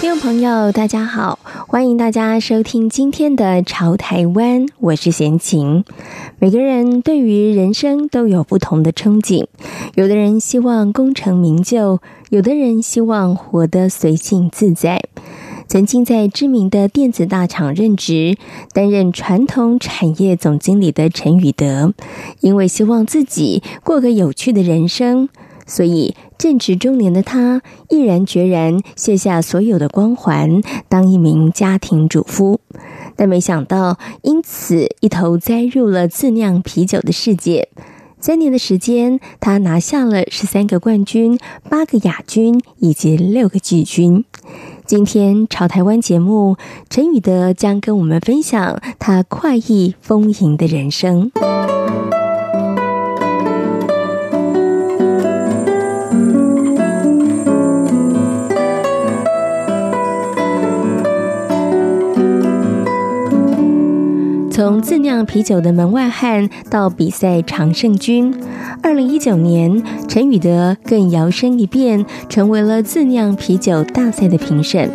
[0.00, 1.38] 听众朋友，大家好，
[1.68, 5.84] 欢迎大家收听今天的《潮台湾》，我是贤琴。
[6.38, 9.46] 每个人对于人生都有不同的憧憬，
[9.96, 12.00] 有的人希望功成名就，
[12.30, 15.02] 有的人希望活得随性自在。
[15.68, 18.38] 曾经在知名的电子大厂任职，
[18.72, 21.92] 担任传统产业总经理的陈宇德，
[22.40, 25.28] 因为希望自己过个有趣的人生。
[25.66, 32.62] 所以，正值中年的他毅然决然卸下所有的光环，当一名家庭主妇。
[33.14, 37.68] 但没想到，因此一头栽入了自酿啤酒的世界。
[38.18, 41.38] 三年的时间，他拿下了十三个冠军、
[41.68, 44.24] 八个亚军以及六个季军。
[44.86, 46.56] 今天潮台湾节目，
[46.88, 51.30] 陈宇德将跟我们分享他快意丰盈的人生。
[64.60, 68.34] 从自酿啤酒的门外汉到比赛常胜军，
[68.82, 74.90] 二零一九年，陈宇德更摇身一变，成为了自酿啤酒大赛的评审。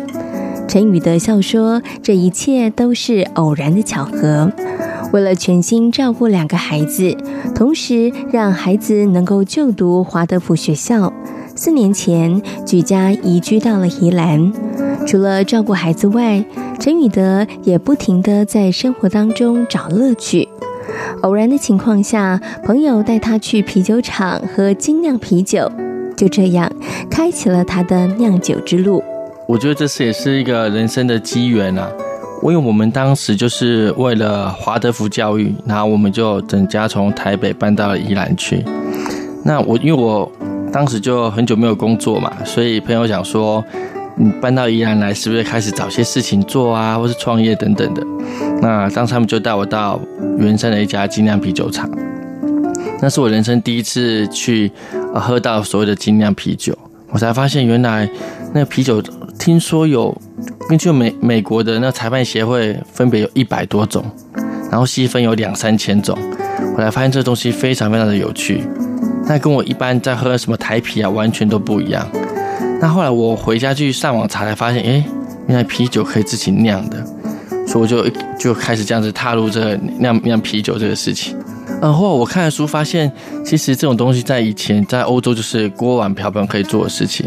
[0.68, 4.52] 陈宇德笑说：“这一切都是偶然的巧合。
[5.12, 7.16] 为了全心照顾两个孩子，
[7.52, 11.12] 同时让孩子能够就读华德福学校，
[11.56, 14.52] 四年前举家移居到了宜兰。
[15.06, 16.44] 除了照顾孩子外，
[16.80, 20.48] 陈宇德也不停地在生活当中找乐趣。
[21.22, 25.70] 偶然的情况下，朋友带他去啤酒厂喝精酿啤酒，
[26.16, 26.70] 就这样
[27.10, 29.02] 开启了他的酿酒之路。
[29.46, 31.88] 我觉得这是也是一个人生的机缘啊！
[32.42, 38.64] 因为我们当时就是为了华德福教育，然后我们就整家从台北搬到了宜兰去。
[39.44, 40.30] 那我因为我
[40.72, 43.64] 当时就很久没有工作嘛，所以朋友讲说。
[44.18, 48.02] 你搬到宜兰来，是不是开始找些事情做啊，或是创业等等的？
[48.62, 50.00] 那当时他们就带我到
[50.38, 51.88] 原山的一家精酿啤酒厂，
[53.02, 54.72] 那是我人生第一次去
[55.12, 56.76] 呃喝到所谓的精酿啤酒，
[57.10, 58.08] 我才发现原来
[58.54, 59.02] 那啤酒，
[59.38, 60.16] 听说有
[60.66, 64.02] 根据美美国的那裁判协会，分别有一百多种，
[64.70, 66.18] 然后细分有两三千种，
[66.74, 68.62] 我才发现这东西非常非常的有趣，
[69.28, 72.08] 那跟我一般在喝什么台啤啊，完全都不一样。
[72.80, 75.04] 那后来我回家去上网查，才发现，哎，
[75.46, 77.04] 原来啤酒可以自己酿的，
[77.66, 81.36] 所以我就就开始这样子踏入这个酿酿啤酒这个事情。
[81.80, 83.10] 然后我看了书，发现
[83.44, 87.26] 其实这种东西在以前在欧洲就是锅碗瓢盆可以做的事情。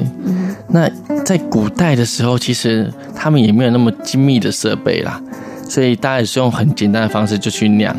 [0.68, 0.90] 那
[1.24, 5.22] 在古代的时候，其实他们也没有那么精密的设备啦，
[5.68, 7.96] 所以大家也是用很简单的方式就去酿。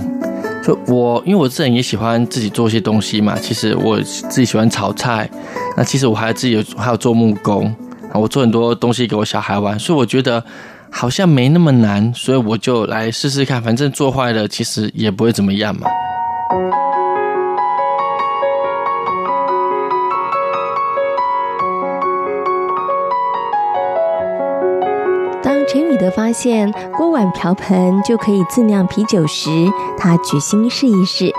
[0.86, 3.38] 我，因为我自己也喜欢自己做一些东西嘛。
[3.38, 5.28] 其实我自己喜欢炒菜，
[5.76, 7.74] 那其实我还自己还有做木工，
[8.14, 10.42] 我做很多东西给我小孩玩，所以我觉得
[10.90, 15.86] 好像没那么难，所以我就来试试看，反正做坏了其实也不会怎么样嘛。
[25.72, 29.48] 陈宇德发现锅碗瓢盆就可以自酿啤酒时，
[29.96, 31.32] 他决心试一试。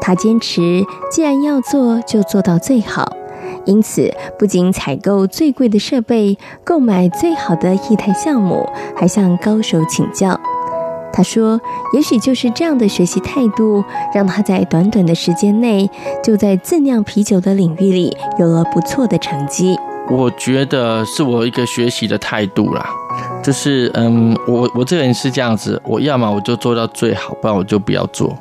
[0.00, 3.14] 他坚持，既然要做，就做到最好。
[3.66, 10.40] 因此，不仅采购最贵的设备，购买最好的液态酵母，还向高手请教。
[11.12, 11.60] 他说
[11.92, 15.90] ：“也许就是这样的学习态度，让他在短短的时间内，
[16.24, 19.78] 就在自酿啤酒的领域里有了不错的成绩。”
[20.10, 22.88] 我觉得是我一个学习的态度啦。
[23.48, 28.36] 就是嗯，我我这个人是这样子，我要么我就做到最好，不然我就不要做。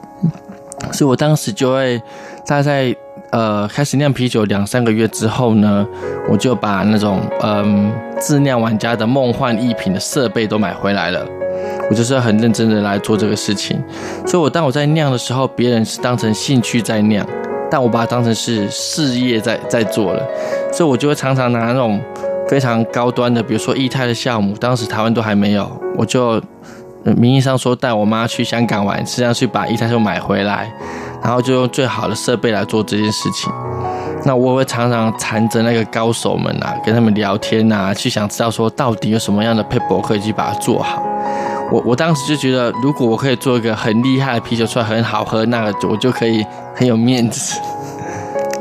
[0.91, 2.01] 所以我当时就会，
[2.45, 2.93] 大概
[3.29, 5.87] 呃开始酿啤酒两三个月之后呢，
[6.29, 7.89] 我就把那种嗯
[8.19, 11.25] 自酿玩家的梦幻一品的设备都买回来了。
[11.89, 13.81] 我就是很认真的来做这个事情。
[14.25, 17.25] 所以我当我在酿的时候，别人是当成兴趣在酿，
[17.71, 20.21] 但我把它当成是事业在在做了。
[20.73, 21.97] 所以我就会常常拿那种。
[22.49, 26.41] 非常高端的，比如说液态的项目，当时台湾都还没有，我就
[27.03, 30.71] 名义上说带我妈去香港玩，实际上去把液态酵母买回来，
[31.21, 33.51] 然后就用最好的设备来做这件事情。
[34.25, 41.01] 那我会常常缠着那个高手们啊，跟他们聊天啊，去想知道说到底有什么样的配博可以去把它做好。
[41.71, 46.45] 我我当时就觉得，如果我可以做一个很厉害的啤酒出来，很好喝，那个我就可以
[46.75, 47.59] 很有面子。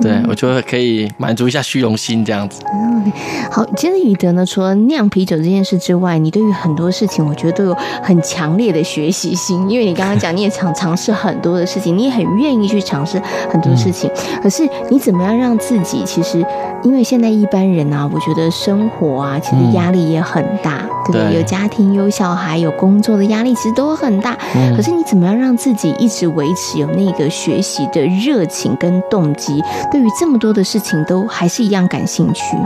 [0.00, 2.62] 对，我就可以满足一下虚荣心这样子。
[2.72, 3.12] 嗯，
[3.50, 9.68] 好，其实宇德呢，除了酿啤酒这件事之外，你对于很多事情，我觉得都有很强烈的学习心。
[9.70, 13.20] 因为你刚刚讲，你也想尝试很多的事情，你也很愿意去尝试
[13.50, 14.10] 很多事情。
[14.14, 16.02] 嗯、可是你怎么样让自己？
[16.04, 16.44] 其实，
[16.82, 21.22] 因为现在一般人啊，我觉得生活啊，其实压力也很大，嗯、对不对？
[21.30, 24.36] 对，有家庭、有小孩、有工作的压力，其实都很大。
[24.54, 29.62] 嗯、可是你怎么样让自己一直维持有那个学习的热情跟动机？
[29.90, 32.56] 对于这么多的事情，都还是一样感兴趣。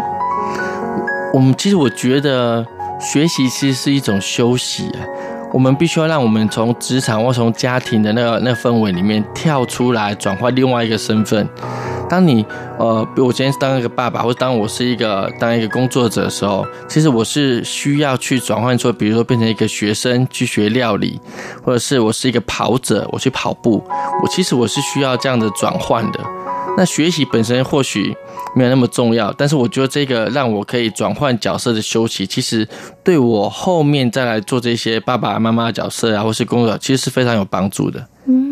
[1.33, 2.67] 我们其实我觉得
[3.01, 4.91] 学习其实是一种休息。
[5.53, 11.49] 我们必须要让我们从职场或从家庭的那个那氛围里面跳出来，转换另外一个身份。
[12.09, 12.47] 当你
[12.79, 21.21] 呃，比如我今天当一个爸爸，或当我是一个当一个工作者的时候，其实我是需要去转换出，比如说变成一个学生去学料理，
[21.65, 23.83] 或者是我是一个跑者，我去跑步。
[24.23, 26.21] 我其实我是需要这样的转换的。
[26.77, 28.17] 那学习本身或许
[28.55, 32.67] 没有那么重要，但是我觉得这个让我可以转换角色的休息，其实
[33.05, 38.07] 对我后面再来做这些爸爸妈妈的角色啊，或是工作，其实是非常有帮助的，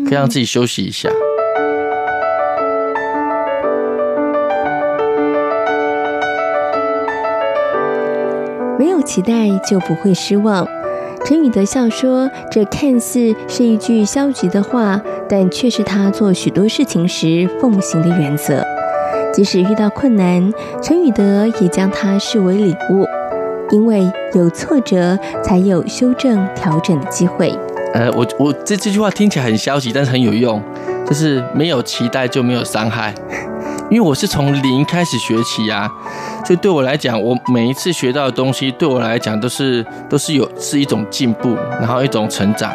[0.05, 1.09] 可以让自己休息一下。
[8.77, 10.67] 没有期待就不会失望。
[11.25, 18.63] 陈宇德笑说：“这看似是一句消极的话，但却是他做许多事情时奉行的原则。
[19.31, 20.51] 即使遇到困难，
[20.81, 23.05] 陈宇德也将它视为礼物，
[23.69, 27.53] 因为有挫折，才有修正调整的机会。”
[27.93, 30.61] 呃，我我这这句话听起来很消极，但是很有用，
[31.05, 33.13] 就是没有期待就没有伤害。
[33.89, 35.91] 因为我是从零开始学起呀，
[36.45, 42.71] 所以对我来讲，我每一次学到的东西，对我来讲都是都是有是一种进步，然后一种成长。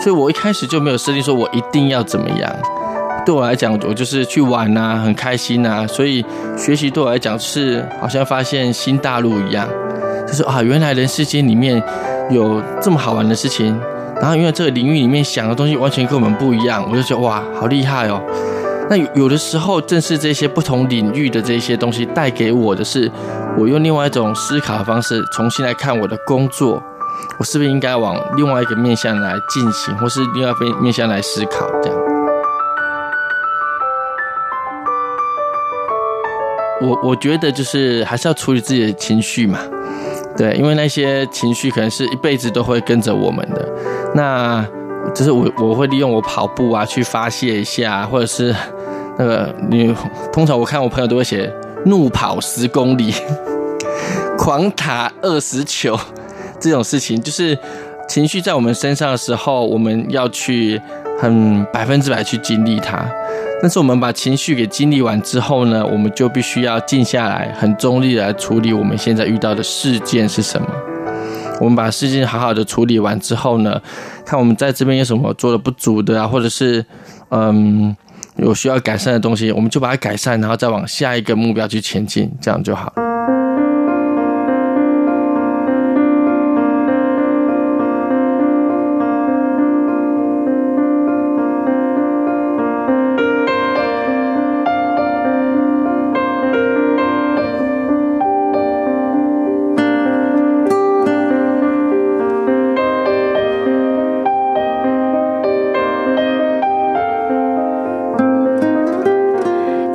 [0.00, 2.52] 所以我一开始就没有设定说我一定要怎么样。
[3.26, 5.84] 对我来讲，我就是去玩呐，很开心呐。
[5.86, 6.24] 所以
[6.56, 9.68] 学习对我来讲是好像发现新大陆一样，
[10.26, 11.82] 就是啊，原来人世间里面
[12.30, 13.76] 有这么好玩的事情，
[14.20, 18.20] 然后因为这个领域里面想的东西完全跟我们不一样，我就觉得哇，好厉害哦。
[18.92, 23.10] 那有的时候，正是这些不同领域的这些东西带给我的是，
[23.56, 26.82] 我用另外一种思考方式重新来看我的工作，
[27.38, 31.66] 我是不是应该往另外一个面向来进行，或是另外一个面向来思考？
[31.82, 31.98] 这样，
[36.82, 39.58] 我我觉得就是还是要处理自己的情绪嘛，
[40.36, 43.66] 对，因为那些情绪可能是一辈子都会跟着我们的。
[44.14, 44.62] 那
[45.14, 48.54] 就是我我会利用我跑步啊去发泄一下，或者是
[49.18, 49.94] 那个你
[50.32, 51.52] 通常我看我朋友都会写
[51.86, 53.12] 怒跑十公里，
[54.38, 55.98] 狂打二十球
[56.58, 57.58] 这种事情，就是
[58.08, 60.80] 情绪在我们身上的时候，我们要去
[61.20, 63.04] 很百分之百去经历它。
[63.60, 70.66] 但是我们把情绪给经历完之后呢，我们就必须要静下来，很中立的来处理我们现在遇到的事件是什么。
[71.60, 73.80] 我们把事情好好的处理完之后呢，
[74.26, 76.84] 看我们在这边有什么做的不足的啊，或者是
[77.28, 77.96] 嗯
[78.36, 83.11] 有需要改善的东西，我们就把它改善，然后再往下一个目标去前进，这样就好。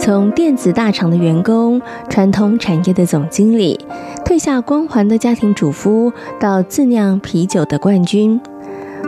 [0.07, 3.77] 从电子大厂的员工、传统产业的总经理，
[4.23, 8.39] 褪下光环的家庭主妇，到自酿啤酒的冠军，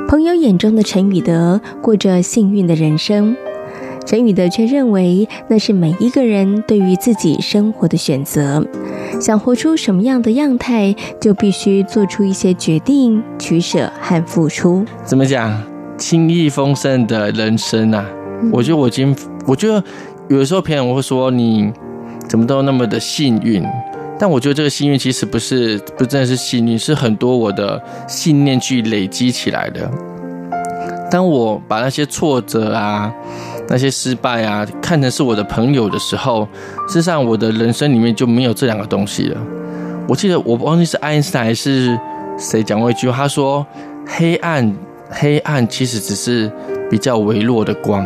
[0.09, 3.33] 朋友眼中的陈宇德过着幸运的人生。
[4.05, 8.61] 陈宇德却认为，那是每一个人对于自己生活的选择。
[9.21, 14.83] 想活出什么样的样态，就必须做出一些决定、取舍和付出。
[15.05, 15.63] 怎么讲？
[15.97, 18.05] 轻易丰盛的人生啊！
[18.51, 19.15] 我觉得我已经，
[19.47, 19.81] 我觉得。
[20.29, 21.71] 有的时候，别人会说你
[22.27, 23.65] 怎么都那么的幸运，
[24.19, 29.89] 但我觉得这个幸运其实不是，不真的是幸运，是很多我的信念去累积起来的。
[31.09, 33.11] 当我把那些挫折啊、
[33.67, 36.47] 那些失败啊看成是我的朋友的时候，
[36.87, 39.41] 事实上我的人生里面就没有这两个东西了。
[40.07, 41.99] 我记得我忘记是爱因斯坦还是
[42.37, 43.65] 谁讲过一句话，他说
[44.05, 44.71] ：“黑暗，
[45.09, 46.51] 黑暗其实只是
[46.87, 48.05] 比较微弱的光。”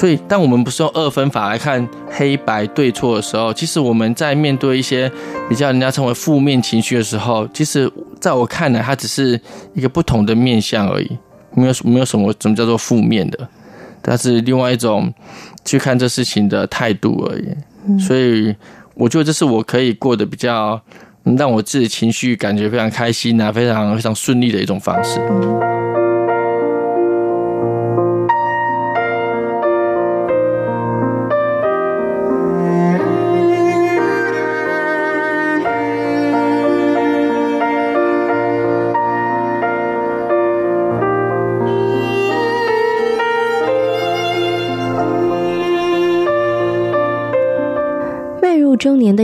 [0.00, 5.12] 所以，当我们不是用二分法来看黑白对错的时候，其实我们在面对一些
[5.46, 9.38] 比较人家称为负面情绪的时候，其实在我看来，它只是
[9.74, 11.18] 一个不同的面相而已，
[11.54, 13.46] 没有没有什么什么叫做负面的，
[14.02, 15.12] 它是另外一种
[15.66, 17.48] 去看这事情的态度而已。
[17.86, 18.56] 嗯、所以
[18.94, 20.80] 我觉得这是我可以过得比较
[21.36, 25.20] 让我自己情绪感觉非常开心啊，非常非常顺利的一种方式。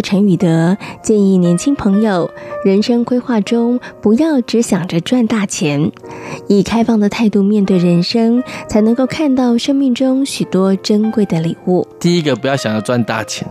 [0.07, 2.31] 陈宇德建议年轻朋友，
[2.65, 5.91] 人生规划中不要只想着赚大钱，
[6.47, 11.85] 以开放的态度面对人生，才能够看到生命中许多珍贵的礼物。
[11.99, 13.49] 第一个，不要想着赚大钱，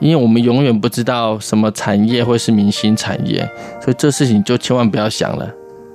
[0.00, 3.48] 因为我们永远不知道什么产业会是明星产业，
[3.80, 5.48] 所以这事情就千万不要想了。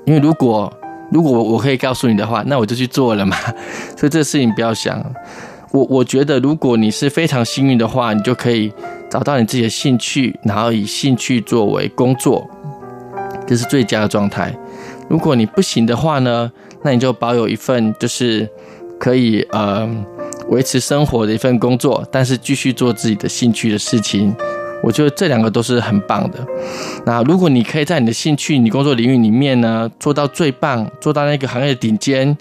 [0.06, 0.72] 因为如果
[1.12, 3.36] 如果我可以告诉你的话，那我就去做了嘛。
[4.00, 5.04] 所以这事情不要想。
[5.74, 8.72] 我我觉得，如果你是非常幸运的话，你就可以。
[9.10, 12.50] 找到你自己的兴趣，然后以兴趣作为工作，
[13.46, 14.52] 这是最佳的状态。
[15.08, 16.52] 如果你不行的话呢，
[16.82, 18.50] 那你就保有一份就是
[19.00, 19.88] 可以呃
[20.50, 24.36] 维持生活的一份工作，但是继续做自己的兴趣的事情。
[24.82, 26.44] 我觉得这两个都是很棒的。
[27.06, 32.36] 那如果你可以在你的兴趣、你工作领域里面呢做到最棒，做到那个行业的顶尖，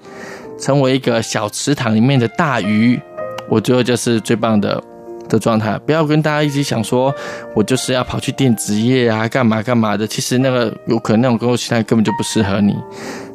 [0.58, 2.98] 成为一个小池塘里面的大鱼，
[3.52, 4.82] 我觉得就是最棒的。
[5.28, 7.14] 的状态，不要跟大家一直想说，
[7.54, 10.06] 我就是要跑去电子业啊，干嘛干嘛的。
[10.06, 12.76] 其实那个有可能那种工作形态根本就不适合你。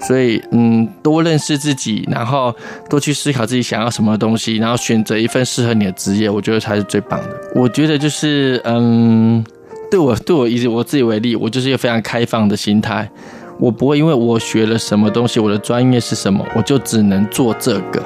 [0.01, 2.53] 所以，嗯，多认识自己，然后
[2.87, 7.29] 多去思考自己想要什么东西，然后选择一份适合你的职业，我觉得才是最棒的。
[7.55, 9.43] 我觉得就是，嗯，
[9.89, 13.09] 对我对我以我自己为例，我就是一个非常开放的心态，
[13.57, 18.03] 我不会因为我学了什么东西，我的专业是什么，我就只能做这个。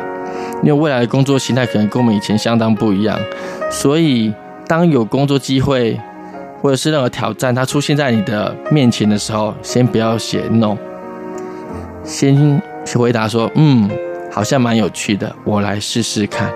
[0.63, 3.20] 因为未来的工作形态可能跟我们以前相当不一样，
[3.72, 4.32] 所以
[4.68, 6.00] 当有工作机会
[6.62, 10.77] 或者是任何挑战它出现在你的面前的时候，先不要写 no，
[12.03, 13.89] 先去回答说嗯，
[14.32, 16.51] 好像蛮有趣的，我来试试看。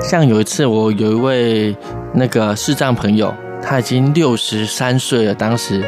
[0.00, 1.76] 像有一次我有一位
[2.12, 5.80] 那个视障朋友，他已经六十三岁了，当时，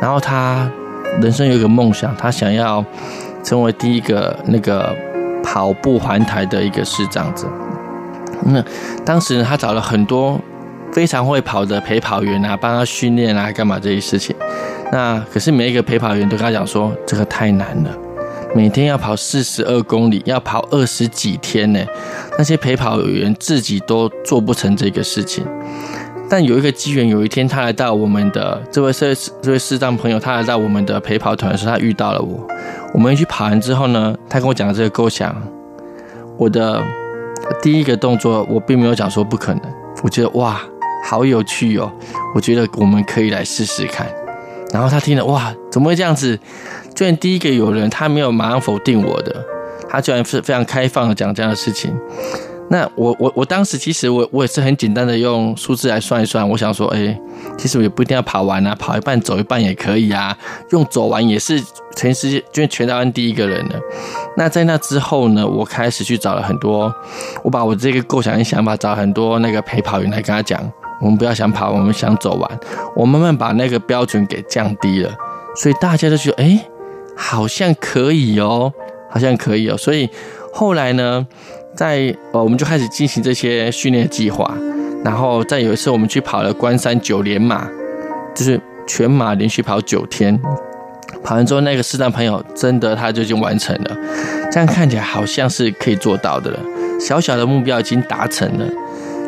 [0.00, 0.70] 然后他
[1.22, 2.84] 人生有一个梦想，他想要
[3.42, 4.94] 成为第一个那个。
[5.50, 7.48] 跑步环台的一个视障者，
[8.44, 8.62] 那
[9.02, 10.38] 当时，他找了很多
[10.92, 14.36] 非常会跑的陪跑员啊，帮他训练啊，干嘛这些事情。
[14.92, 17.90] 那可是每一个陪跑员都跟他讲说，这个太难了，
[18.54, 21.80] 每天要跑四十二公里，要跑二十几天呢。
[22.36, 25.42] 那些陪跑员自己都做不成这个事情。
[26.28, 32.46] 但有一个机缘，有一天他来到我们的这位视这位视障朋友，他来到我们的陪跑团的时候，他遇到了我。
[32.92, 35.34] 我们一起跑完之后呢，他跟我讲了这个构想。
[36.36, 36.82] 我的
[37.60, 39.62] 第一个动作，我并没有讲说不可能。
[40.02, 40.60] 我觉得哇，
[41.04, 41.90] 好有趣哦！
[42.34, 44.06] 我觉得我们可以来试试看。
[44.72, 46.38] 然后他听了哇，怎么会这样子？
[46.94, 49.44] 居然第一个有人，他没有马上否定我的，
[49.88, 51.92] 他居然是非常开放的讲这样的事情。
[52.70, 57.18] 那我我我当时其实我我也是很简单的用数字来算一算，我想说，哎，
[57.56, 60.36] 其实我也不一定要跑完啊，跑一半走一半也可以啊，
[60.70, 61.58] 用走完也是
[61.96, 63.80] 全世界就全台湾第一个人了。
[64.36, 66.94] 那在那之后呢，我开始去找了很多，
[67.42, 70.60] 我把我这个构想跟想法找很多那个陪跑员来跟他讲，
[71.00, 72.60] 我们不要想跑，我们想走完，
[72.94, 75.10] 我慢慢把那个标准给降低了，
[75.56, 76.66] 所以大家都觉得，哎，
[77.16, 78.70] 好像可以哦，
[79.08, 80.10] 好像可以哦，所以
[80.52, 81.26] 后来呢。
[81.78, 84.52] 在呃，我们就开始进行这些训练计划，
[85.04, 86.52] 然后再有一次我们去跑了。
[86.52, 87.68] 关山九连马，
[88.34, 90.36] 就是全马连续跑九天，
[91.22, 93.96] 跑完之后那个视障朋友真的他就已经完成了，
[94.50, 96.58] 这样看起来好像是可以做到的了，
[97.00, 98.66] 小小的目标已经达成了，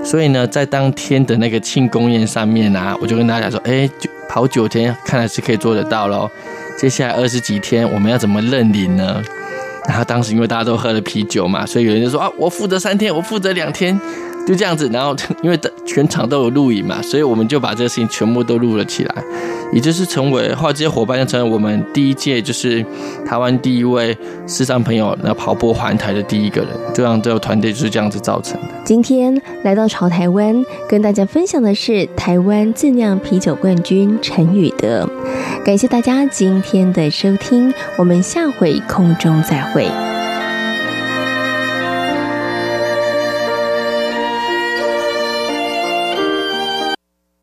[0.04, 3.88] 所以呢，在当天的那个庆功宴上面啊，我就跟大家说，哎，
[4.28, 6.28] 跑九天看来是可以做得到喽，
[6.76, 9.22] 接下来二十几天我们要怎么认领呢？
[9.88, 13.98] 然后当时因为大家都喝了啤酒嘛，所以有人就说啊，我负责三天，我负责两天，
[14.46, 14.88] 就这样子。
[14.92, 19.14] 然后 因为全场都有录影嘛，所以我们就把这个事情全部都录了起来，
[19.72, 22.84] 也就是成为后来这些伙伴就成为我们第一届就是
[23.26, 28.68] 台湾第一位视障朋友那跑步环台的第一个人，就让这个团队就是这样子造成的。
[28.84, 35.08] 今天来到潮台湾，跟大家分享的是台湾自酿啤酒冠军陈宇德。
[35.62, 40.09] 感谢大家今天的收听，我们下回空中再会。